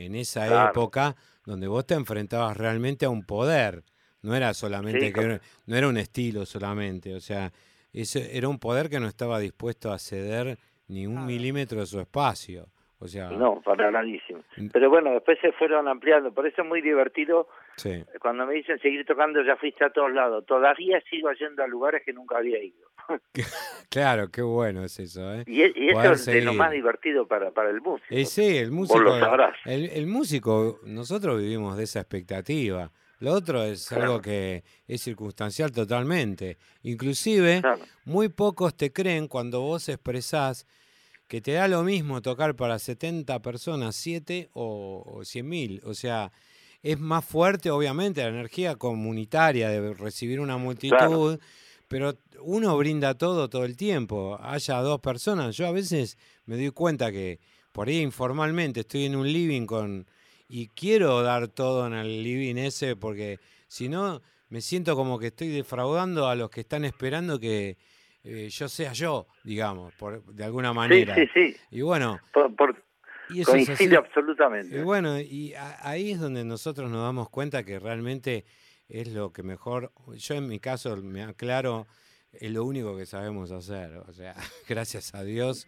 en 0.04 0.14
esa 0.14 0.46
Claro. 0.46 0.70
época, 0.70 1.14
donde 1.44 1.66
vos 1.66 1.86
te 1.86 1.94
enfrentabas 1.94 2.56
realmente 2.56 3.04
a 3.06 3.10
un 3.10 3.24
poder. 3.24 3.82
No 4.22 4.34
era 4.34 4.52
solamente 4.54 5.06
Sí, 5.08 5.12
que 5.12 5.40
no 5.66 5.76
era 5.76 5.88
un 5.88 5.96
estilo 5.96 6.44
solamente, 6.46 7.14
o 7.14 7.20
sea, 7.20 7.52
ese 7.92 8.36
era 8.36 8.48
un 8.48 8.58
poder 8.58 8.88
que 8.90 9.00
no 9.00 9.06
estaba 9.06 9.38
dispuesto 9.38 9.92
a 9.92 9.98
ceder 9.98 10.58
ni 10.88 11.06
un 11.06 11.24
milímetro 11.26 11.80
de 11.80 11.86
su 11.86 12.00
espacio. 12.00 12.66
O 13.00 13.06
sea, 13.06 13.30
No, 13.30 13.60
para 13.62 13.90
nadísimo. 13.90 14.40
Pero 14.72 14.90
bueno, 14.90 15.10
después 15.12 15.38
se 15.40 15.52
fueron 15.52 15.86
ampliando. 15.86 16.32
Por 16.32 16.46
eso 16.46 16.62
es 16.62 16.68
muy 16.68 16.80
divertido 16.82 17.48
sí. 17.78 18.04
cuando 18.20 18.44
me 18.46 18.54
dicen 18.54 18.78
seguir 18.80 19.06
tocando, 19.06 19.42
ya 19.42 19.56
fuiste 19.56 19.84
a 19.84 19.90
todos 19.90 20.12
lados. 20.12 20.44
Todavía 20.46 21.00
sigo 21.08 21.32
yendo 21.32 21.62
a 21.62 21.66
lugares 21.66 22.02
que 22.04 22.12
nunca 22.12 22.38
había 22.38 22.62
ido. 22.62 22.86
Claro, 23.88 24.28
qué 24.28 24.42
bueno 24.42 24.84
es 24.84 24.98
eso, 24.98 25.32
¿eh? 25.34 25.44
Y, 25.46 25.62
y 25.62 25.88
eso 25.88 26.12
es 26.12 26.26
de 26.26 26.42
lo 26.42 26.52
más 26.52 26.70
divertido 26.72 27.26
para, 27.26 27.50
para 27.52 27.70
el 27.70 27.80
músico. 27.80 28.06
Eh, 28.10 28.26
sí, 28.26 28.58
el 28.58 28.70
músico. 28.70 28.98
Vos 29.02 29.14
lo 29.14 29.18
sabrás. 29.18 29.56
El, 29.64 29.88
el 29.90 30.06
músico, 30.06 30.78
nosotros 30.84 31.40
vivimos 31.40 31.76
de 31.78 31.84
esa 31.84 32.00
expectativa. 32.00 32.92
Lo 33.20 33.32
otro 33.32 33.64
es 33.64 33.88
Claro. 33.88 34.02
algo 34.04 34.20
que 34.20 34.62
es 34.86 35.00
circunstancial 35.00 35.72
totalmente. 35.72 36.58
Inclusive, 36.82 37.60
Claro. 37.62 37.80
muy 38.04 38.28
pocos 38.28 38.76
te 38.76 38.92
creen 38.92 39.26
cuando 39.26 39.62
vos 39.62 39.88
expresás 39.88 40.66
que 41.26 41.40
te 41.40 41.52
da 41.52 41.66
lo 41.68 41.82
mismo 41.82 42.20
tocar 42.22 42.54
para 42.56 42.78
70 42.78 43.40
personas, 43.40 43.96
7 43.96 44.50
o, 44.52 45.02
o 45.06 45.24
100 45.24 45.48
mil. 45.48 45.80
O 45.84 45.94
sea, 45.94 46.30
es 46.90 46.98
más 46.98 47.22
fuerte, 47.22 47.70
obviamente, 47.70 48.22
la 48.22 48.28
energía 48.28 48.76
comunitaria 48.76 49.68
de 49.68 49.92
recibir 49.92 50.40
una 50.40 50.56
multitud, 50.56 51.38
pero 51.86 52.14
uno 52.40 52.76
brinda 52.78 53.12
todo 53.12 53.50
todo 53.50 53.66
el 53.66 53.76
tiempo. 53.76 54.38
Haya 54.40 54.80
dos 54.80 54.98
personas. 55.00 55.54
Yo 55.54 55.66
a 55.66 55.72
veces 55.72 56.16
me 56.46 56.56
doy 56.56 56.70
cuenta 56.70 57.12
que 57.12 57.40
por 57.72 57.88
ahí 57.88 58.00
informalmente 58.00 58.80
estoy 58.80 59.04
en 59.04 59.16
un 59.16 59.30
living 59.30 59.66
con 59.66 60.06
y 60.48 60.68
quiero 60.68 61.22
dar 61.22 61.48
todo 61.48 61.86
en 61.86 61.92
el 61.92 62.22
living 62.22 62.56
ese 62.56 62.96
porque 62.96 63.38
Si 63.66 63.90
no, 63.90 64.22
me 64.48 64.62
siento 64.62 64.96
como 64.96 65.18
que 65.18 65.26
estoy 65.26 65.48
defraudando 65.48 66.26
a 66.26 66.34
los 66.36 66.48
que 66.48 66.62
están 66.62 66.86
esperando 66.86 67.38
que 67.38 67.76
eh, 68.24 68.48
yo 68.48 68.66
sea 68.66 68.94
yo, 68.94 69.26
digamos, 69.44 69.92
por, 69.94 70.24
de 70.24 70.42
alguna 70.42 70.72
manera. 70.72 71.14
Sí, 71.14 71.26
sí, 71.34 71.52
sí. 71.52 71.56
Y 71.70 71.82
bueno, 71.82 72.18
Por, 72.32 72.82
y 73.30 73.40
eso 73.42 73.54
es 73.54 73.68
así. 73.68 73.76
coincide 73.76 73.96
absolutamente. 73.96 74.76
Y 74.78 74.80
bueno, 74.82 75.18
y 75.20 75.54
a- 75.54 75.78
ahí 75.88 76.12
es 76.12 76.20
donde 76.20 76.44
nosotros 76.44 76.90
nos 76.90 77.02
damos 77.02 77.28
cuenta 77.30 77.62
que 77.64 77.78
realmente 77.78 78.44
es 78.88 79.08
lo 79.08 79.32
que 79.32 79.42
mejor, 79.42 79.92
yo 80.16 80.34
en 80.34 80.46
mi 80.48 80.60
caso 80.60 80.96
me 80.96 81.22
aclaro, 81.22 81.86
es 82.32 82.50
lo 82.50 82.64
único 82.64 82.96
que 82.96 83.06
sabemos 83.06 83.50
hacer, 83.50 83.96
o 83.96 84.12
sea, 84.12 84.34
gracias 84.68 85.14
a 85.14 85.22
Dios. 85.24 85.66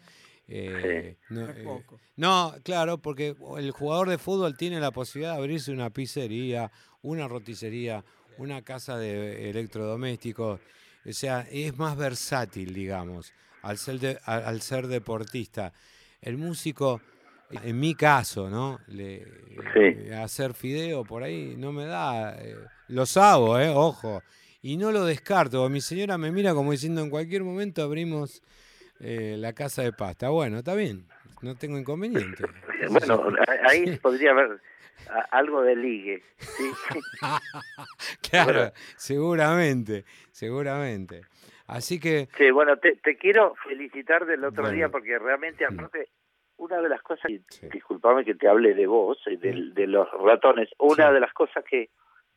eh, 0.48 1.16
no, 1.28 1.46
Es 1.48 1.56
eh, 1.58 1.84
no, 2.16 2.54
claro, 2.64 2.98
porque 2.98 3.34
el 3.58 3.70
jugador 3.70 4.08
de 4.08 4.18
fútbol 4.18 4.56
tiene 4.56 4.80
la 4.80 4.90
posibilidad 4.90 5.34
de 5.34 5.38
abrirse 5.38 5.70
una 5.72 5.90
pizzería, 5.90 6.70
una 7.02 7.28
roticería, 7.28 8.04
una 8.36 8.62
casa 8.62 8.98
de 8.98 9.50
electrodomésticos. 9.50 10.60
O 11.06 11.12
sea, 11.12 11.46
es 11.50 11.76
más 11.78 11.96
versátil, 11.96 12.74
digamos, 12.74 13.32
al 13.62 13.78
ser, 13.78 13.98
de- 14.00 14.18
al 14.24 14.60
ser 14.60 14.86
deportista. 14.88 15.72
El 16.20 16.36
músico, 16.36 17.00
en 17.50 17.78
mi 17.80 17.94
caso, 17.94 18.48
¿no? 18.50 18.78
Le, 18.88 19.24
Sí. 19.74 19.80
eh, 19.82 20.14
hacer 20.14 20.54
fideo 20.54 21.04
por 21.04 21.22
ahí 21.22 21.54
no 21.58 21.72
me 21.72 21.84
da. 21.84 22.34
eh, 22.40 22.56
los 22.88 23.16
hago, 23.16 23.58
¿eh? 23.58 23.68
Ojo. 23.74 24.22
Y 24.62 24.76
no 24.76 24.90
lo 24.92 25.04
descarto. 25.04 25.68
Mi 25.68 25.80
señora 25.80 26.16
me 26.18 26.30
mira 26.32 26.54
como 26.54 26.72
diciendo, 26.72 27.00
en 27.02 27.10
cualquier 27.10 27.42
momento 27.44 27.82
abrimos 27.82 28.42
eh, 29.00 29.36
la 29.38 29.52
casa 29.52 29.82
de 29.82 29.92
pasta. 29.92 30.28
Bueno, 30.30 30.58
está 30.58 30.74
bien. 30.74 31.06
No 31.42 31.56
tengo 31.56 31.78
inconveniente. 31.78 32.44
Bueno, 32.90 33.22
ahí 33.68 33.96
podría 34.02 34.30
haber 34.30 34.58
algo 35.32 35.62
de 35.62 35.76
ligue. 35.76 36.22
¿sí? 36.38 36.70
claro, 38.30 38.52
bueno. 38.52 38.72
seguramente, 38.96 40.04
seguramente. 40.30 41.22
Así 41.66 42.00
que, 42.00 42.28
Sí, 42.36 42.50
bueno, 42.50 42.76
te, 42.78 42.96
te 42.96 43.16
quiero 43.16 43.54
felicitar 43.68 44.26
del 44.26 44.44
otro 44.44 44.62
Bueno. 44.64 44.76
día 44.76 44.88
porque 44.88 45.18
realmente, 45.18 45.64
aparte, 45.64 46.08
una 46.60 46.80
de 46.80 46.88
las 46.88 47.02
cosas, 47.02 47.30
Sí. 47.48 47.68
disculpame 47.72 48.24
que 48.24 48.34
te 48.34 48.46
hable 48.48 48.74
de 48.74 48.86
vos, 48.86 49.18
y 49.26 49.36
del- 49.36 49.72
de, 49.74 49.86
los 49.86 50.06
ratones, 50.12 50.68
una 50.78 51.08
Sí. 51.08 51.14
de 51.14 51.20
las 51.20 51.32
cosas 51.32 51.64
que 51.64 51.88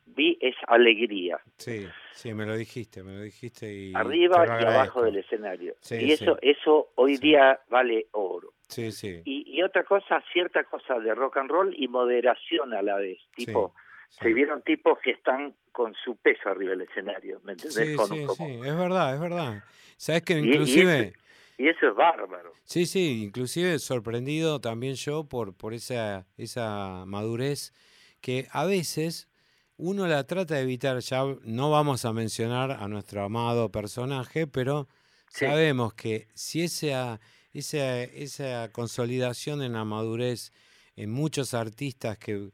vi 0.06 0.38
es 0.42 0.56
alegría, 0.68 1.40
sí, 1.58 1.88
sí, 2.12 2.34
me 2.34 2.46
lo 2.46 2.56
dijiste, 2.58 3.04
me 3.04 3.14
lo 3.14 3.22
dijiste 3.22 3.72
y 3.74 3.94
arriba 3.96 4.46
y 4.62 4.66
abajo 4.66 5.02
del 5.04 5.18
escenario. 5.18 5.76
Sí, 5.80 5.96
y 5.96 6.12
eso, 6.12 6.38
eso 6.42 6.90
hoy 6.96 7.18
día 7.18 7.60
vale 7.70 8.08
oro. 8.12 8.50
Sí, 8.68 8.92
sí. 8.92 9.22
Y, 9.24 9.44
y 9.58 9.62
otra 9.64 9.84
cosa, 9.84 10.22
cierta 10.34 10.64
cosa 10.66 11.00
de 11.00 11.14
rock 11.16 11.38
and 11.38 11.50
roll 11.50 11.74
y 11.78 11.88
moderación 11.88 12.74
a 12.74 12.82
la 12.82 12.96
vez. 12.98 13.20
Tipo, 13.36 13.74
se 14.10 14.34
vieron 14.34 14.62
tipos 14.62 15.00
que 15.00 15.12
están 15.12 15.54
con 15.72 15.94
su 15.96 16.18
peso 16.18 16.50
arriba 16.50 16.72
del 16.72 16.82
escenario, 16.82 17.40
¿me 17.44 17.54
entendés? 17.54 17.90
Sí, 17.92 17.96
Con- 17.96 18.08
sí, 18.08 18.26
como- 18.26 18.48
sí, 18.48 18.60
es 18.64 18.78
verdad, 18.78 19.14
es 19.16 19.20
verdad. 19.22 19.64
Sabes 19.98 20.22
que 20.24 20.34
y- 20.34 20.38
y 20.44 20.48
inclusive, 20.50 21.14
y 21.58 21.68
eso 21.70 21.88
es 21.90 21.96
bárbaro. 21.96 22.54
sí, 22.66 22.86
sí, 22.86 23.24
inclusive 23.24 23.80
sorprendido 23.80 24.60
también 24.62 24.96
yo 24.96 25.26
por, 25.26 25.54
por 25.56 25.74
esa, 25.74 26.26
esa 26.38 27.04
madurez 27.06 27.74
que 28.22 28.48
a 28.52 28.66
veces 28.66 29.28
uno 29.78 30.08
la 30.08 30.26
trata 30.26 30.56
de 30.56 30.62
evitar, 30.62 31.00
ya 31.00 31.24
no 31.44 31.72
vamos 31.72 32.06
a 32.06 32.14
mencionar 32.14 32.72
a 32.72 32.88
nuestro 32.88 33.24
amado 33.24 33.72
personaje, 33.72 34.48
pero 34.48 34.88
Sí. 35.30 35.46
sabemos 35.48 35.94
que 35.96 36.28
si 36.36 36.62
esa, 36.62 37.20
esa, 37.54 38.04
esa 38.04 38.72
consolidación 38.72 39.64
en 39.64 39.74
la 39.74 39.84
madurez 39.84 40.52
en 40.96 41.10
muchos 41.10 41.56
artistas 41.56 42.20
que 42.20 42.52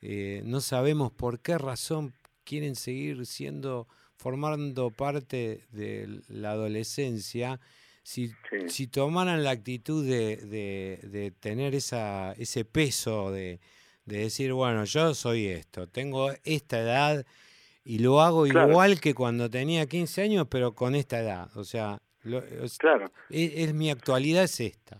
eh, 0.00 0.40
no 0.44 0.60
sabemos 0.62 1.12
por 1.12 1.40
qué 1.40 1.58
razón 1.58 2.14
quieren 2.44 2.74
seguir 2.74 3.26
siendo, 3.26 3.86
formando 4.16 4.90
parte 4.90 5.66
de 5.72 6.22
la 6.28 6.52
adolescencia, 6.52 7.60
si, 8.02 8.28
Sí. 8.50 8.68
si 8.68 8.86
tomaran 8.88 9.44
la 9.44 9.50
actitud 9.50 10.04
de, 10.04 10.36
de- 10.36 10.98
de 11.08 11.30
tener 11.30 11.74
esa, 11.74 12.32
ese 12.32 12.64
peso 12.64 13.30
de, 13.30 13.60
de 14.04 14.18
decir, 14.18 14.52
bueno, 14.52 14.84
yo 14.84 15.14
soy 15.14 15.46
esto, 15.46 15.86
tengo 15.88 16.30
esta 16.44 16.80
edad 16.80 17.24
y 17.84 17.98
lo 18.00 18.20
hago 18.20 18.44
Claro. 18.44 18.70
igual 18.70 19.00
que 19.00 19.14
cuando 19.14 19.48
tenía 19.50 19.86
15 19.86 20.22
años, 20.22 20.46
pero 20.50 20.74
con 20.74 20.94
esta 20.94 21.20
edad. 21.20 21.48
O 21.56 21.64
sea, 21.64 22.00
lo- 22.22 22.38
es, 22.42 22.78
Claro. 22.78 23.10
es- 23.30 23.52
es 23.54 23.74
mi 23.74 23.90
actualidad 23.90 24.44
es 24.44 24.58
esta. 24.60 24.98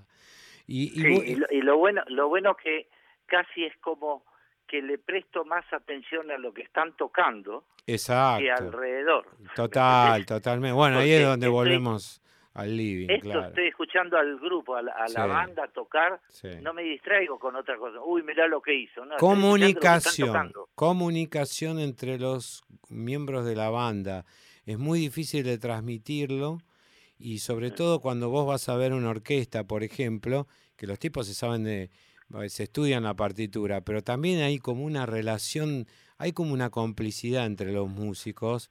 Y, 0.66 0.84
y 0.84 1.02
Sí, 1.02 1.08
vos- 1.14 1.24
y 1.26 1.34
lo, 1.34 1.46
y 1.50 1.60
lo 1.62 1.76
bueno, 1.78 2.02
lo 2.08 2.28
bueno 2.28 2.56
que 2.56 2.88
casi 3.26 3.64
es 3.64 3.76
como 3.78 4.24
que 4.68 4.80
le 4.80 4.96
presto 4.96 5.44
más 5.44 5.64
atención 5.72 6.30
a 6.30 6.38
lo 6.38 6.54
que 6.54 6.62
están 6.62 6.96
tocando 6.96 7.64
que 7.84 7.94
exacto. 7.94 8.44
alrededor. 8.58 9.26
Total, 9.56 10.24
totalmente. 10.24 10.72
Bueno, 10.72 10.98
ahí 11.00 11.10
es 11.10 11.24
donde 11.26 11.46
estoy- 11.46 11.52
volvemos 11.52 12.21
al 12.54 12.76
living, 12.76 13.08
Esto 13.08 13.22
claro. 13.30 13.48
estoy 13.48 13.68
escuchando 13.68 14.18
al 14.18 14.38
grupo, 14.38 14.76
a 14.76 14.82
la, 14.82 14.92
a 14.92 15.08
la 15.08 15.24
Sí. 15.24 15.28
banda 15.28 15.68
tocar, 15.68 16.20
sí. 16.28 16.48
no 16.60 16.74
me 16.74 16.82
distraigo 16.82 17.38
con 17.38 17.56
otra 17.56 17.76
cosa. 17.78 17.98
Uy, 18.04 18.22
mirá 18.22 18.46
lo 18.46 18.60
que 18.60 18.74
hizo. 18.74 19.04
No, 19.04 19.14
que 19.14 19.20
Comunicación, 19.20 20.52
comunicación 20.74 21.78
entre 21.78 22.18
los 22.18 22.62
miembros 22.88 23.46
de 23.46 23.56
la 23.56 23.70
banda. 23.70 24.24
Es 24.66 24.78
muy 24.78 25.00
difícil 25.00 25.44
de 25.44 25.58
transmitirlo 25.58 26.58
y 27.18 27.38
sobre 27.38 27.70
todo 27.70 28.00
cuando 28.00 28.28
vos 28.28 28.46
vas 28.46 28.68
a 28.68 28.76
ver 28.76 28.92
una 28.92 29.10
orquesta, 29.10 29.64
por 29.64 29.82
ejemplo, 29.82 30.46
que 30.76 30.86
los 30.86 30.98
tipos 30.98 31.26
se 31.26 31.34
saben 31.34 31.64
de, 31.64 31.90
se 32.48 32.64
estudian 32.64 33.04
la 33.04 33.14
partitura, 33.14 33.80
pero 33.80 34.02
también 34.02 34.42
hay 34.42 34.58
como 34.58 34.84
una 34.84 35.06
relación, 35.06 35.86
hay 36.18 36.32
como 36.32 36.52
una 36.52 36.70
complicidad 36.70 37.46
entre 37.46 37.72
los 37.72 37.88
músicos 37.88 38.70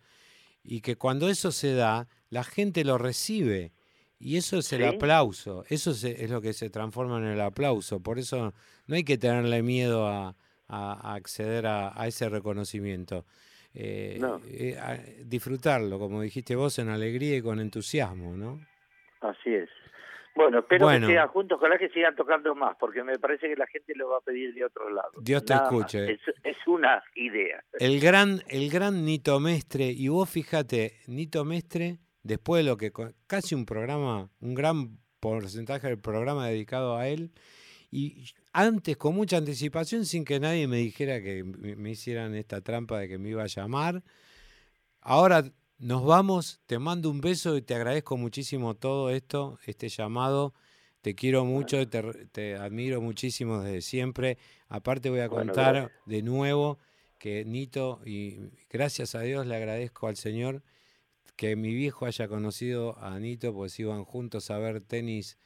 y 0.63 0.81
que 0.81 0.95
cuando 0.95 1.29
eso 1.29 1.51
se 1.51 1.73
da, 1.73 2.07
la 2.29 2.43
gente 2.43 2.83
lo 2.83 2.97
recibe. 2.97 3.71
Y 4.19 4.37
eso 4.37 4.59
es 4.59 4.71
el 4.73 4.81
Sí. 4.81 4.95
aplauso, 4.95 5.65
eso 5.69 5.93
se- 5.95 6.23
es 6.23 6.29
lo 6.29 6.41
que 6.41 6.53
se 6.53 6.69
transforma 6.69 7.17
en 7.17 7.25
el 7.25 7.41
aplauso. 7.41 7.99
Por 8.01 8.19
eso 8.19 8.53
no 8.85 8.95
hay 8.95 9.03
que 9.03 9.17
tenerle 9.17 9.63
miedo 9.63 10.07
a, 10.07 10.35
a- 10.67 10.93
a 11.11 11.15
acceder 11.15 11.65
a, 11.65 11.99
a 11.99 12.07
ese 12.07 12.29
reconocimiento. 12.29 13.25
Eh, 13.73 14.17
No. 14.21 14.39
eh, 14.45 14.77
a- 14.77 14.99
disfrutarlo, 15.25 15.97
como 15.97 16.21
dijiste 16.21 16.55
vos, 16.55 16.77
en 16.77 16.89
alegría 16.89 17.37
y 17.37 17.41
con 17.41 17.59
entusiasmo, 17.59 18.37
¿no? 18.37 18.59
Así 19.21 19.49
es. 19.53 19.69
Bueno, 20.35 20.59
espero 20.59 20.85
Bueno. 20.85 21.07
que 21.07 21.13
sigan 21.13 21.27
juntos, 21.27 21.57
ojalá 21.57 21.77
que 21.77 21.89
sigan 21.89 22.15
tocando 22.15 22.55
más, 22.55 22.77
porque 22.79 23.03
me 23.03 23.19
parece 23.19 23.49
que 23.49 23.55
la 23.55 23.67
gente 23.67 23.93
lo 23.95 24.09
va 24.09 24.17
a 24.17 24.21
pedir 24.21 24.53
de 24.53 24.65
otro 24.65 24.89
lado. 24.89 25.11
Dios 25.21 25.43
te 25.45 25.53
Nada 25.53 25.65
escuche. 25.65 26.13
Es, 26.13 26.19
es 26.43 26.57
una 26.67 27.03
idea. 27.15 27.63
El 27.73 27.99
gran, 27.99 28.41
el 28.47 28.69
gran 28.69 29.03
Nito 29.05 29.39
Mestre, 29.39 29.85
y 29.85 30.07
vos 30.07 30.29
fíjate, 30.29 30.99
Nito 31.07 31.43
Mestre, 31.43 31.99
después 32.23 32.63
de 32.63 32.69
lo 32.69 32.77
que 32.77 32.91
casi 33.27 33.55
un 33.55 33.65
programa, 33.65 34.29
un 34.39 34.53
gran 34.55 34.97
porcentaje 35.19 35.87
del 35.87 35.99
programa 35.99 36.47
dedicado 36.47 36.95
a 36.95 37.07
él, 37.07 37.31
y 37.91 38.23
antes 38.53 38.95
con 38.95 39.13
mucha 39.15 39.35
anticipación, 39.37 40.05
sin 40.05 40.23
que 40.23 40.39
nadie 40.39 40.65
me 40.65 40.77
dijera 40.77 41.21
que 41.21 41.43
me 41.43 41.89
hicieran 41.89 42.35
esta 42.35 42.61
trampa 42.61 42.99
de 42.99 43.09
que 43.09 43.17
me 43.17 43.29
iba 43.29 43.43
a 43.43 43.47
llamar. 43.47 44.01
Ahora 45.01 45.43
nos 45.81 46.05
vamos, 46.05 46.61
te 46.67 46.79
mando 46.79 47.09
un 47.09 47.21
beso 47.21 47.57
y 47.57 47.61
te 47.61 47.75
agradezco 47.75 48.15
muchísimo 48.17 48.75
todo 48.75 49.09
esto, 49.09 49.57
este 49.65 49.89
llamado. 49.89 50.53
Te 51.01 51.15
quiero 51.15 51.43
mucho, 51.45 51.87
te, 51.89 52.03
te 52.31 52.55
admiro 52.55 53.01
muchísimo 53.01 53.61
desde 53.61 53.81
siempre. 53.81 54.37
Aparte 54.69 55.09
voy 55.09 55.21
a 55.21 55.29
contar 55.29 55.91
de 56.05 56.21
nuevo 56.21 56.77
que 57.17 57.43
Nito, 57.43 57.99
y 58.05 58.37
gracias 58.69 59.15
a 59.15 59.21
Dios 59.21 59.45
le 59.47 59.55
agradezco 59.55 60.07
al 60.07 60.15
Señor 60.15 60.61
que 61.35 61.55
mi 61.55 61.73
viejo 61.73 62.05
haya 62.05 62.27
conocido 62.27 62.97
a 62.99 63.19
Nito, 63.19 63.51
pues 63.51 63.79
iban 63.79 64.05
juntos 64.05 64.51
a 64.51 64.59
ver 64.59 64.81
tenis 64.81 65.37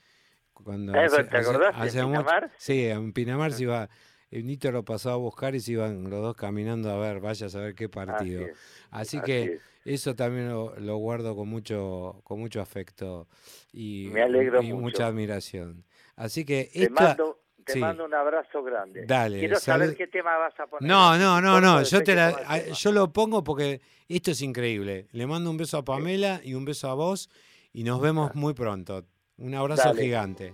cuando 0.53 0.93
Ah, 0.93 1.07
¿te 1.09 1.37
acordás 1.37 1.73
de 1.93 2.03
mucho- 2.03 2.07
Pinamar? 2.23 2.51
Sí, 2.57 2.85
en 2.85 3.13
Pinamar 3.13 3.53
se 3.53 3.63
iba, 3.63 3.89
el 4.31 4.45
Nito 4.45 4.71
lo 4.71 4.83
pasaba 4.83 5.15
a 5.15 5.19
buscar 5.19 5.55
y 5.55 5.61
se 5.61 5.71
iban 5.73 6.09
los 6.09 6.21
dos 6.21 6.35
caminando 6.35 6.91
a 6.91 6.97
ver, 6.97 7.21
vaya 7.21 7.47
a 7.47 7.49
saber 7.49 7.75
qué 7.75 7.87
partido. 7.87 8.43
Así, 8.91 9.17
así 9.17 9.21
que. 9.21 9.59
Eso 9.85 10.15
también 10.15 10.49
lo, 10.49 10.77
lo 10.79 10.97
guardo 10.97 11.35
con 11.35 11.47
mucho, 11.47 12.19
con 12.23 12.39
mucho 12.39 12.59
afecto 12.59 13.27
y, 13.71 14.09
Me 14.11 14.23
alegro 14.23 14.61
y 14.61 14.65
mucho. 14.73 14.77
mucha 14.81 15.07
admiración. 15.07 15.85
Así 16.17 16.43
que 16.43 16.69
Te, 16.73 16.83
esta, 16.83 17.09
mando, 17.09 17.39
te 17.63 17.73
sí. 17.73 17.79
mando 17.79 18.03
un 18.05 18.13
abrazo 18.13 18.63
grande. 18.63 19.05
Dale, 19.05 19.39
Quiero 19.39 19.59
saber 19.59 19.95
qué 19.95 20.07
tema 20.07 20.37
vas 20.37 20.59
a 20.59 20.67
poner. 20.67 20.89
No, 20.89 21.17
no, 21.17 21.39
no, 21.39 21.61
no. 21.61 21.83
Yo 21.83 22.03
te 22.03 22.15
la, 22.15 22.27
a- 22.47 22.59
yo 22.59 22.91
lo 22.91 23.13
pongo 23.13 23.43
porque 23.43 23.79
esto 24.09 24.31
es 24.31 24.41
increíble. 24.41 25.07
Le 25.11 25.27
mando 25.27 25.49
un 25.49 25.57
beso 25.57 25.77
a 25.77 25.85
Pamela 25.85 26.41
y 26.43 26.53
un 26.55 26.65
beso 26.65 26.89
a 26.89 26.93
vos 26.95 27.29
y 27.71 27.83
nos 27.83 28.01
vemos 28.01 28.33
muy 28.35 28.53
pronto. 28.53 29.05
Un 29.37 29.53
abrazo 29.55 29.89
Dale. 29.89 30.01
gigante. 30.01 30.53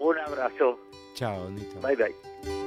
Un 0.00 0.18
abrazo. 0.18 0.78
Chao, 1.14 1.48
Nito. 1.50 1.80
Bye 1.80 1.96
bye. 1.96 2.65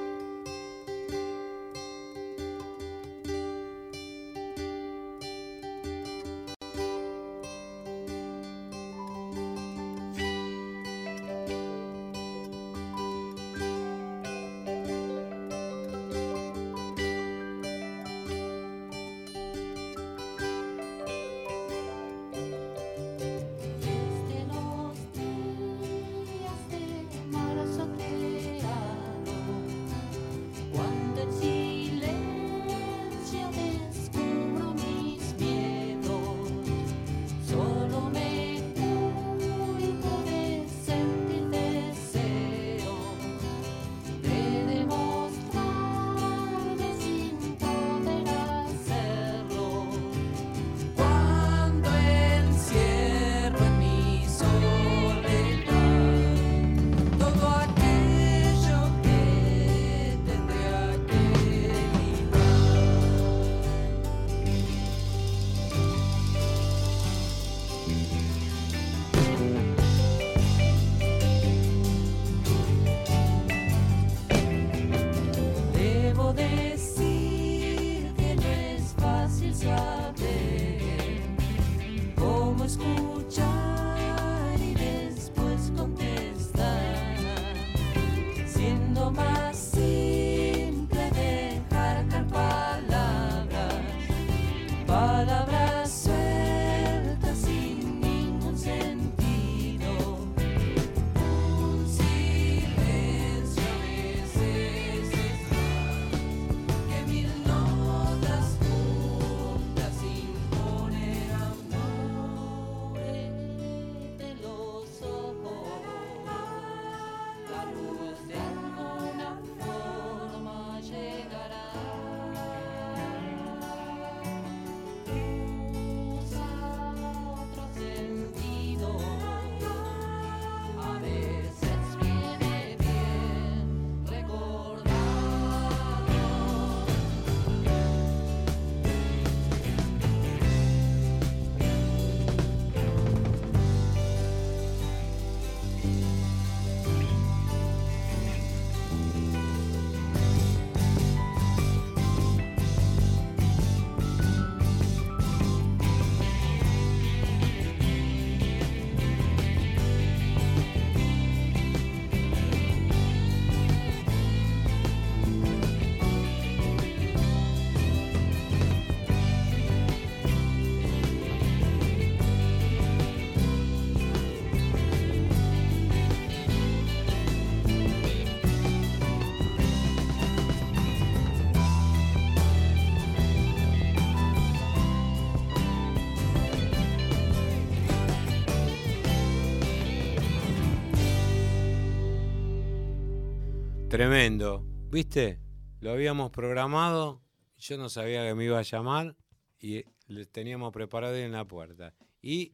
Tremendo. 193.89 194.63
¿Viste? 194.91 195.39
Lo 195.81 195.91
habíamos 195.91 196.29
programado, 196.29 197.23
yo 197.57 197.75
no 197.75 197.89
sabía 197.89 198.23
que 198.23 198.35
me 198.35 198.45
iba 198.45 198.59
a 198.59 198.61
llamar 198.61 199.15
y 199.59 199.83
le 200.05 200.27
teníamos 200.27 200.71
preparado 200.71 201.15
en 201.15 201.31
la 201.31 201.43
puerta. 201.45 201.95
Y 202.21 202.53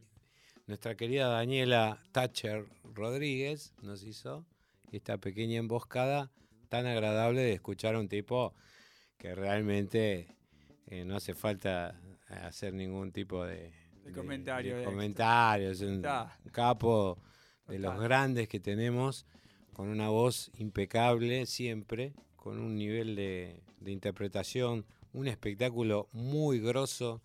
nuestra 0.66 0.96
querida 0.96 1.28
Daniela 1.28 2.02
Thatcher 2.14 2.66
Rodríguez 2.86 3.74
nos 3.82 4.04
hizo 4.04 4.46
esta 4.94 5.18
pequeña 5.18 5.60
emboscada 5.60 6.32
tan 6.70 6.86
agradable 6.86 7.42
de 7.42 7.52
escuchar 7.52 7.96
a 7.96 8.00
un 8.00 8.08
tipo 8.08 8.56
que 9.18 9.36
realmente 9.36 10.38
eh, 10.88 11.04
no 11.04 11.18
hace 11.18 11.34
falta 11.34 12.00
hacer 12.30 12.74
ningún 12.74 13.12
tipo 13.12 13.44
de, 13.44 13.74
comentario. 14.14 14.86
comentarios, 14.86 15.82
un, 15.82 15.96
un 15.98 16.52
capo 16.54 17.22
de 17.68 17.78
los 17.78 18.00
grandes 18.00 18.48
que 18.48 18.62
tenemos 18.62 19.26
con 19.76 19.90
una 19.90 20.08
voz 20.08 20.52
impecable 20.58 21.46
siempre, 21.46 22.14
con 22.38 22.60
un 22.60 22.78
nivel 22.78 23.16
de, 23.16 23.62
interpretación, 23.86 24.86
un 25.14 25.28
espectáculo 25.28 26.08
muy 26.14 26.60
grosso, 26.60 27.22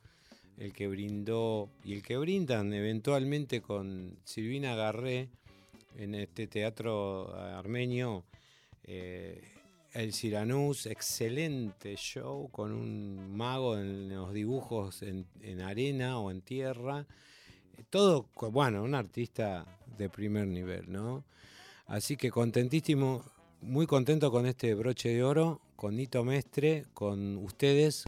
el 0.58 0.72
que 0.72 0.88
brindó 0.88 1.70
y 1.84 1.94
el 1.94 2.02
que 2.02 2.18
brindan 2.18 2.72
eventualmente 2.74 3.62
con 3.62 4.18
Silvina 4.24 4.74
Garré 4.74 5.28
en 5.96 6.16
este 6.16 6.48
teatro 6.48 7.32
armenio. 7.34 8.24
Eh, 8.82 9.40
el 9.94 10.12
Siranús, 10.12 10.86
excelente 10.86 11.94
show 11.96 12.48
con 12.50 12.72
un 12.72 13.36
mago 13.36 13.78
en 13.78 14.08
los 14.08 14.32
dibujos 14.32 15.02
en, 15.02 15.24
en 15.40 15.60
arena 15.60 16.18
o 16.18 16.32
en 16.32 16.42
tierra. 16.42 17.06
Todo, 17.90 18.28
bueno, 18.50 18.82
un 18.82 18.96
artista 18.96 19.66
de 19.96 20.08
primer 20.10 20.48
nivel, 20.48 20.90
¿no? 20.90 21.24
Así 21.90 22.16
que 22.16 22.30
contentísimo, 22.30 23.24
muy 23.62 23.84
contento 23.88 24.30
con 24.30 24.46
este 24.46 24.74
broche 24.74 25.08
de 25.08 25.24
oro, 25.24 25.60
con 25.74 25.96
Nito 25.96 26.22
Mestre, 26.22 26.84
con 26.94 27.36
ustedes. 27.38 27.98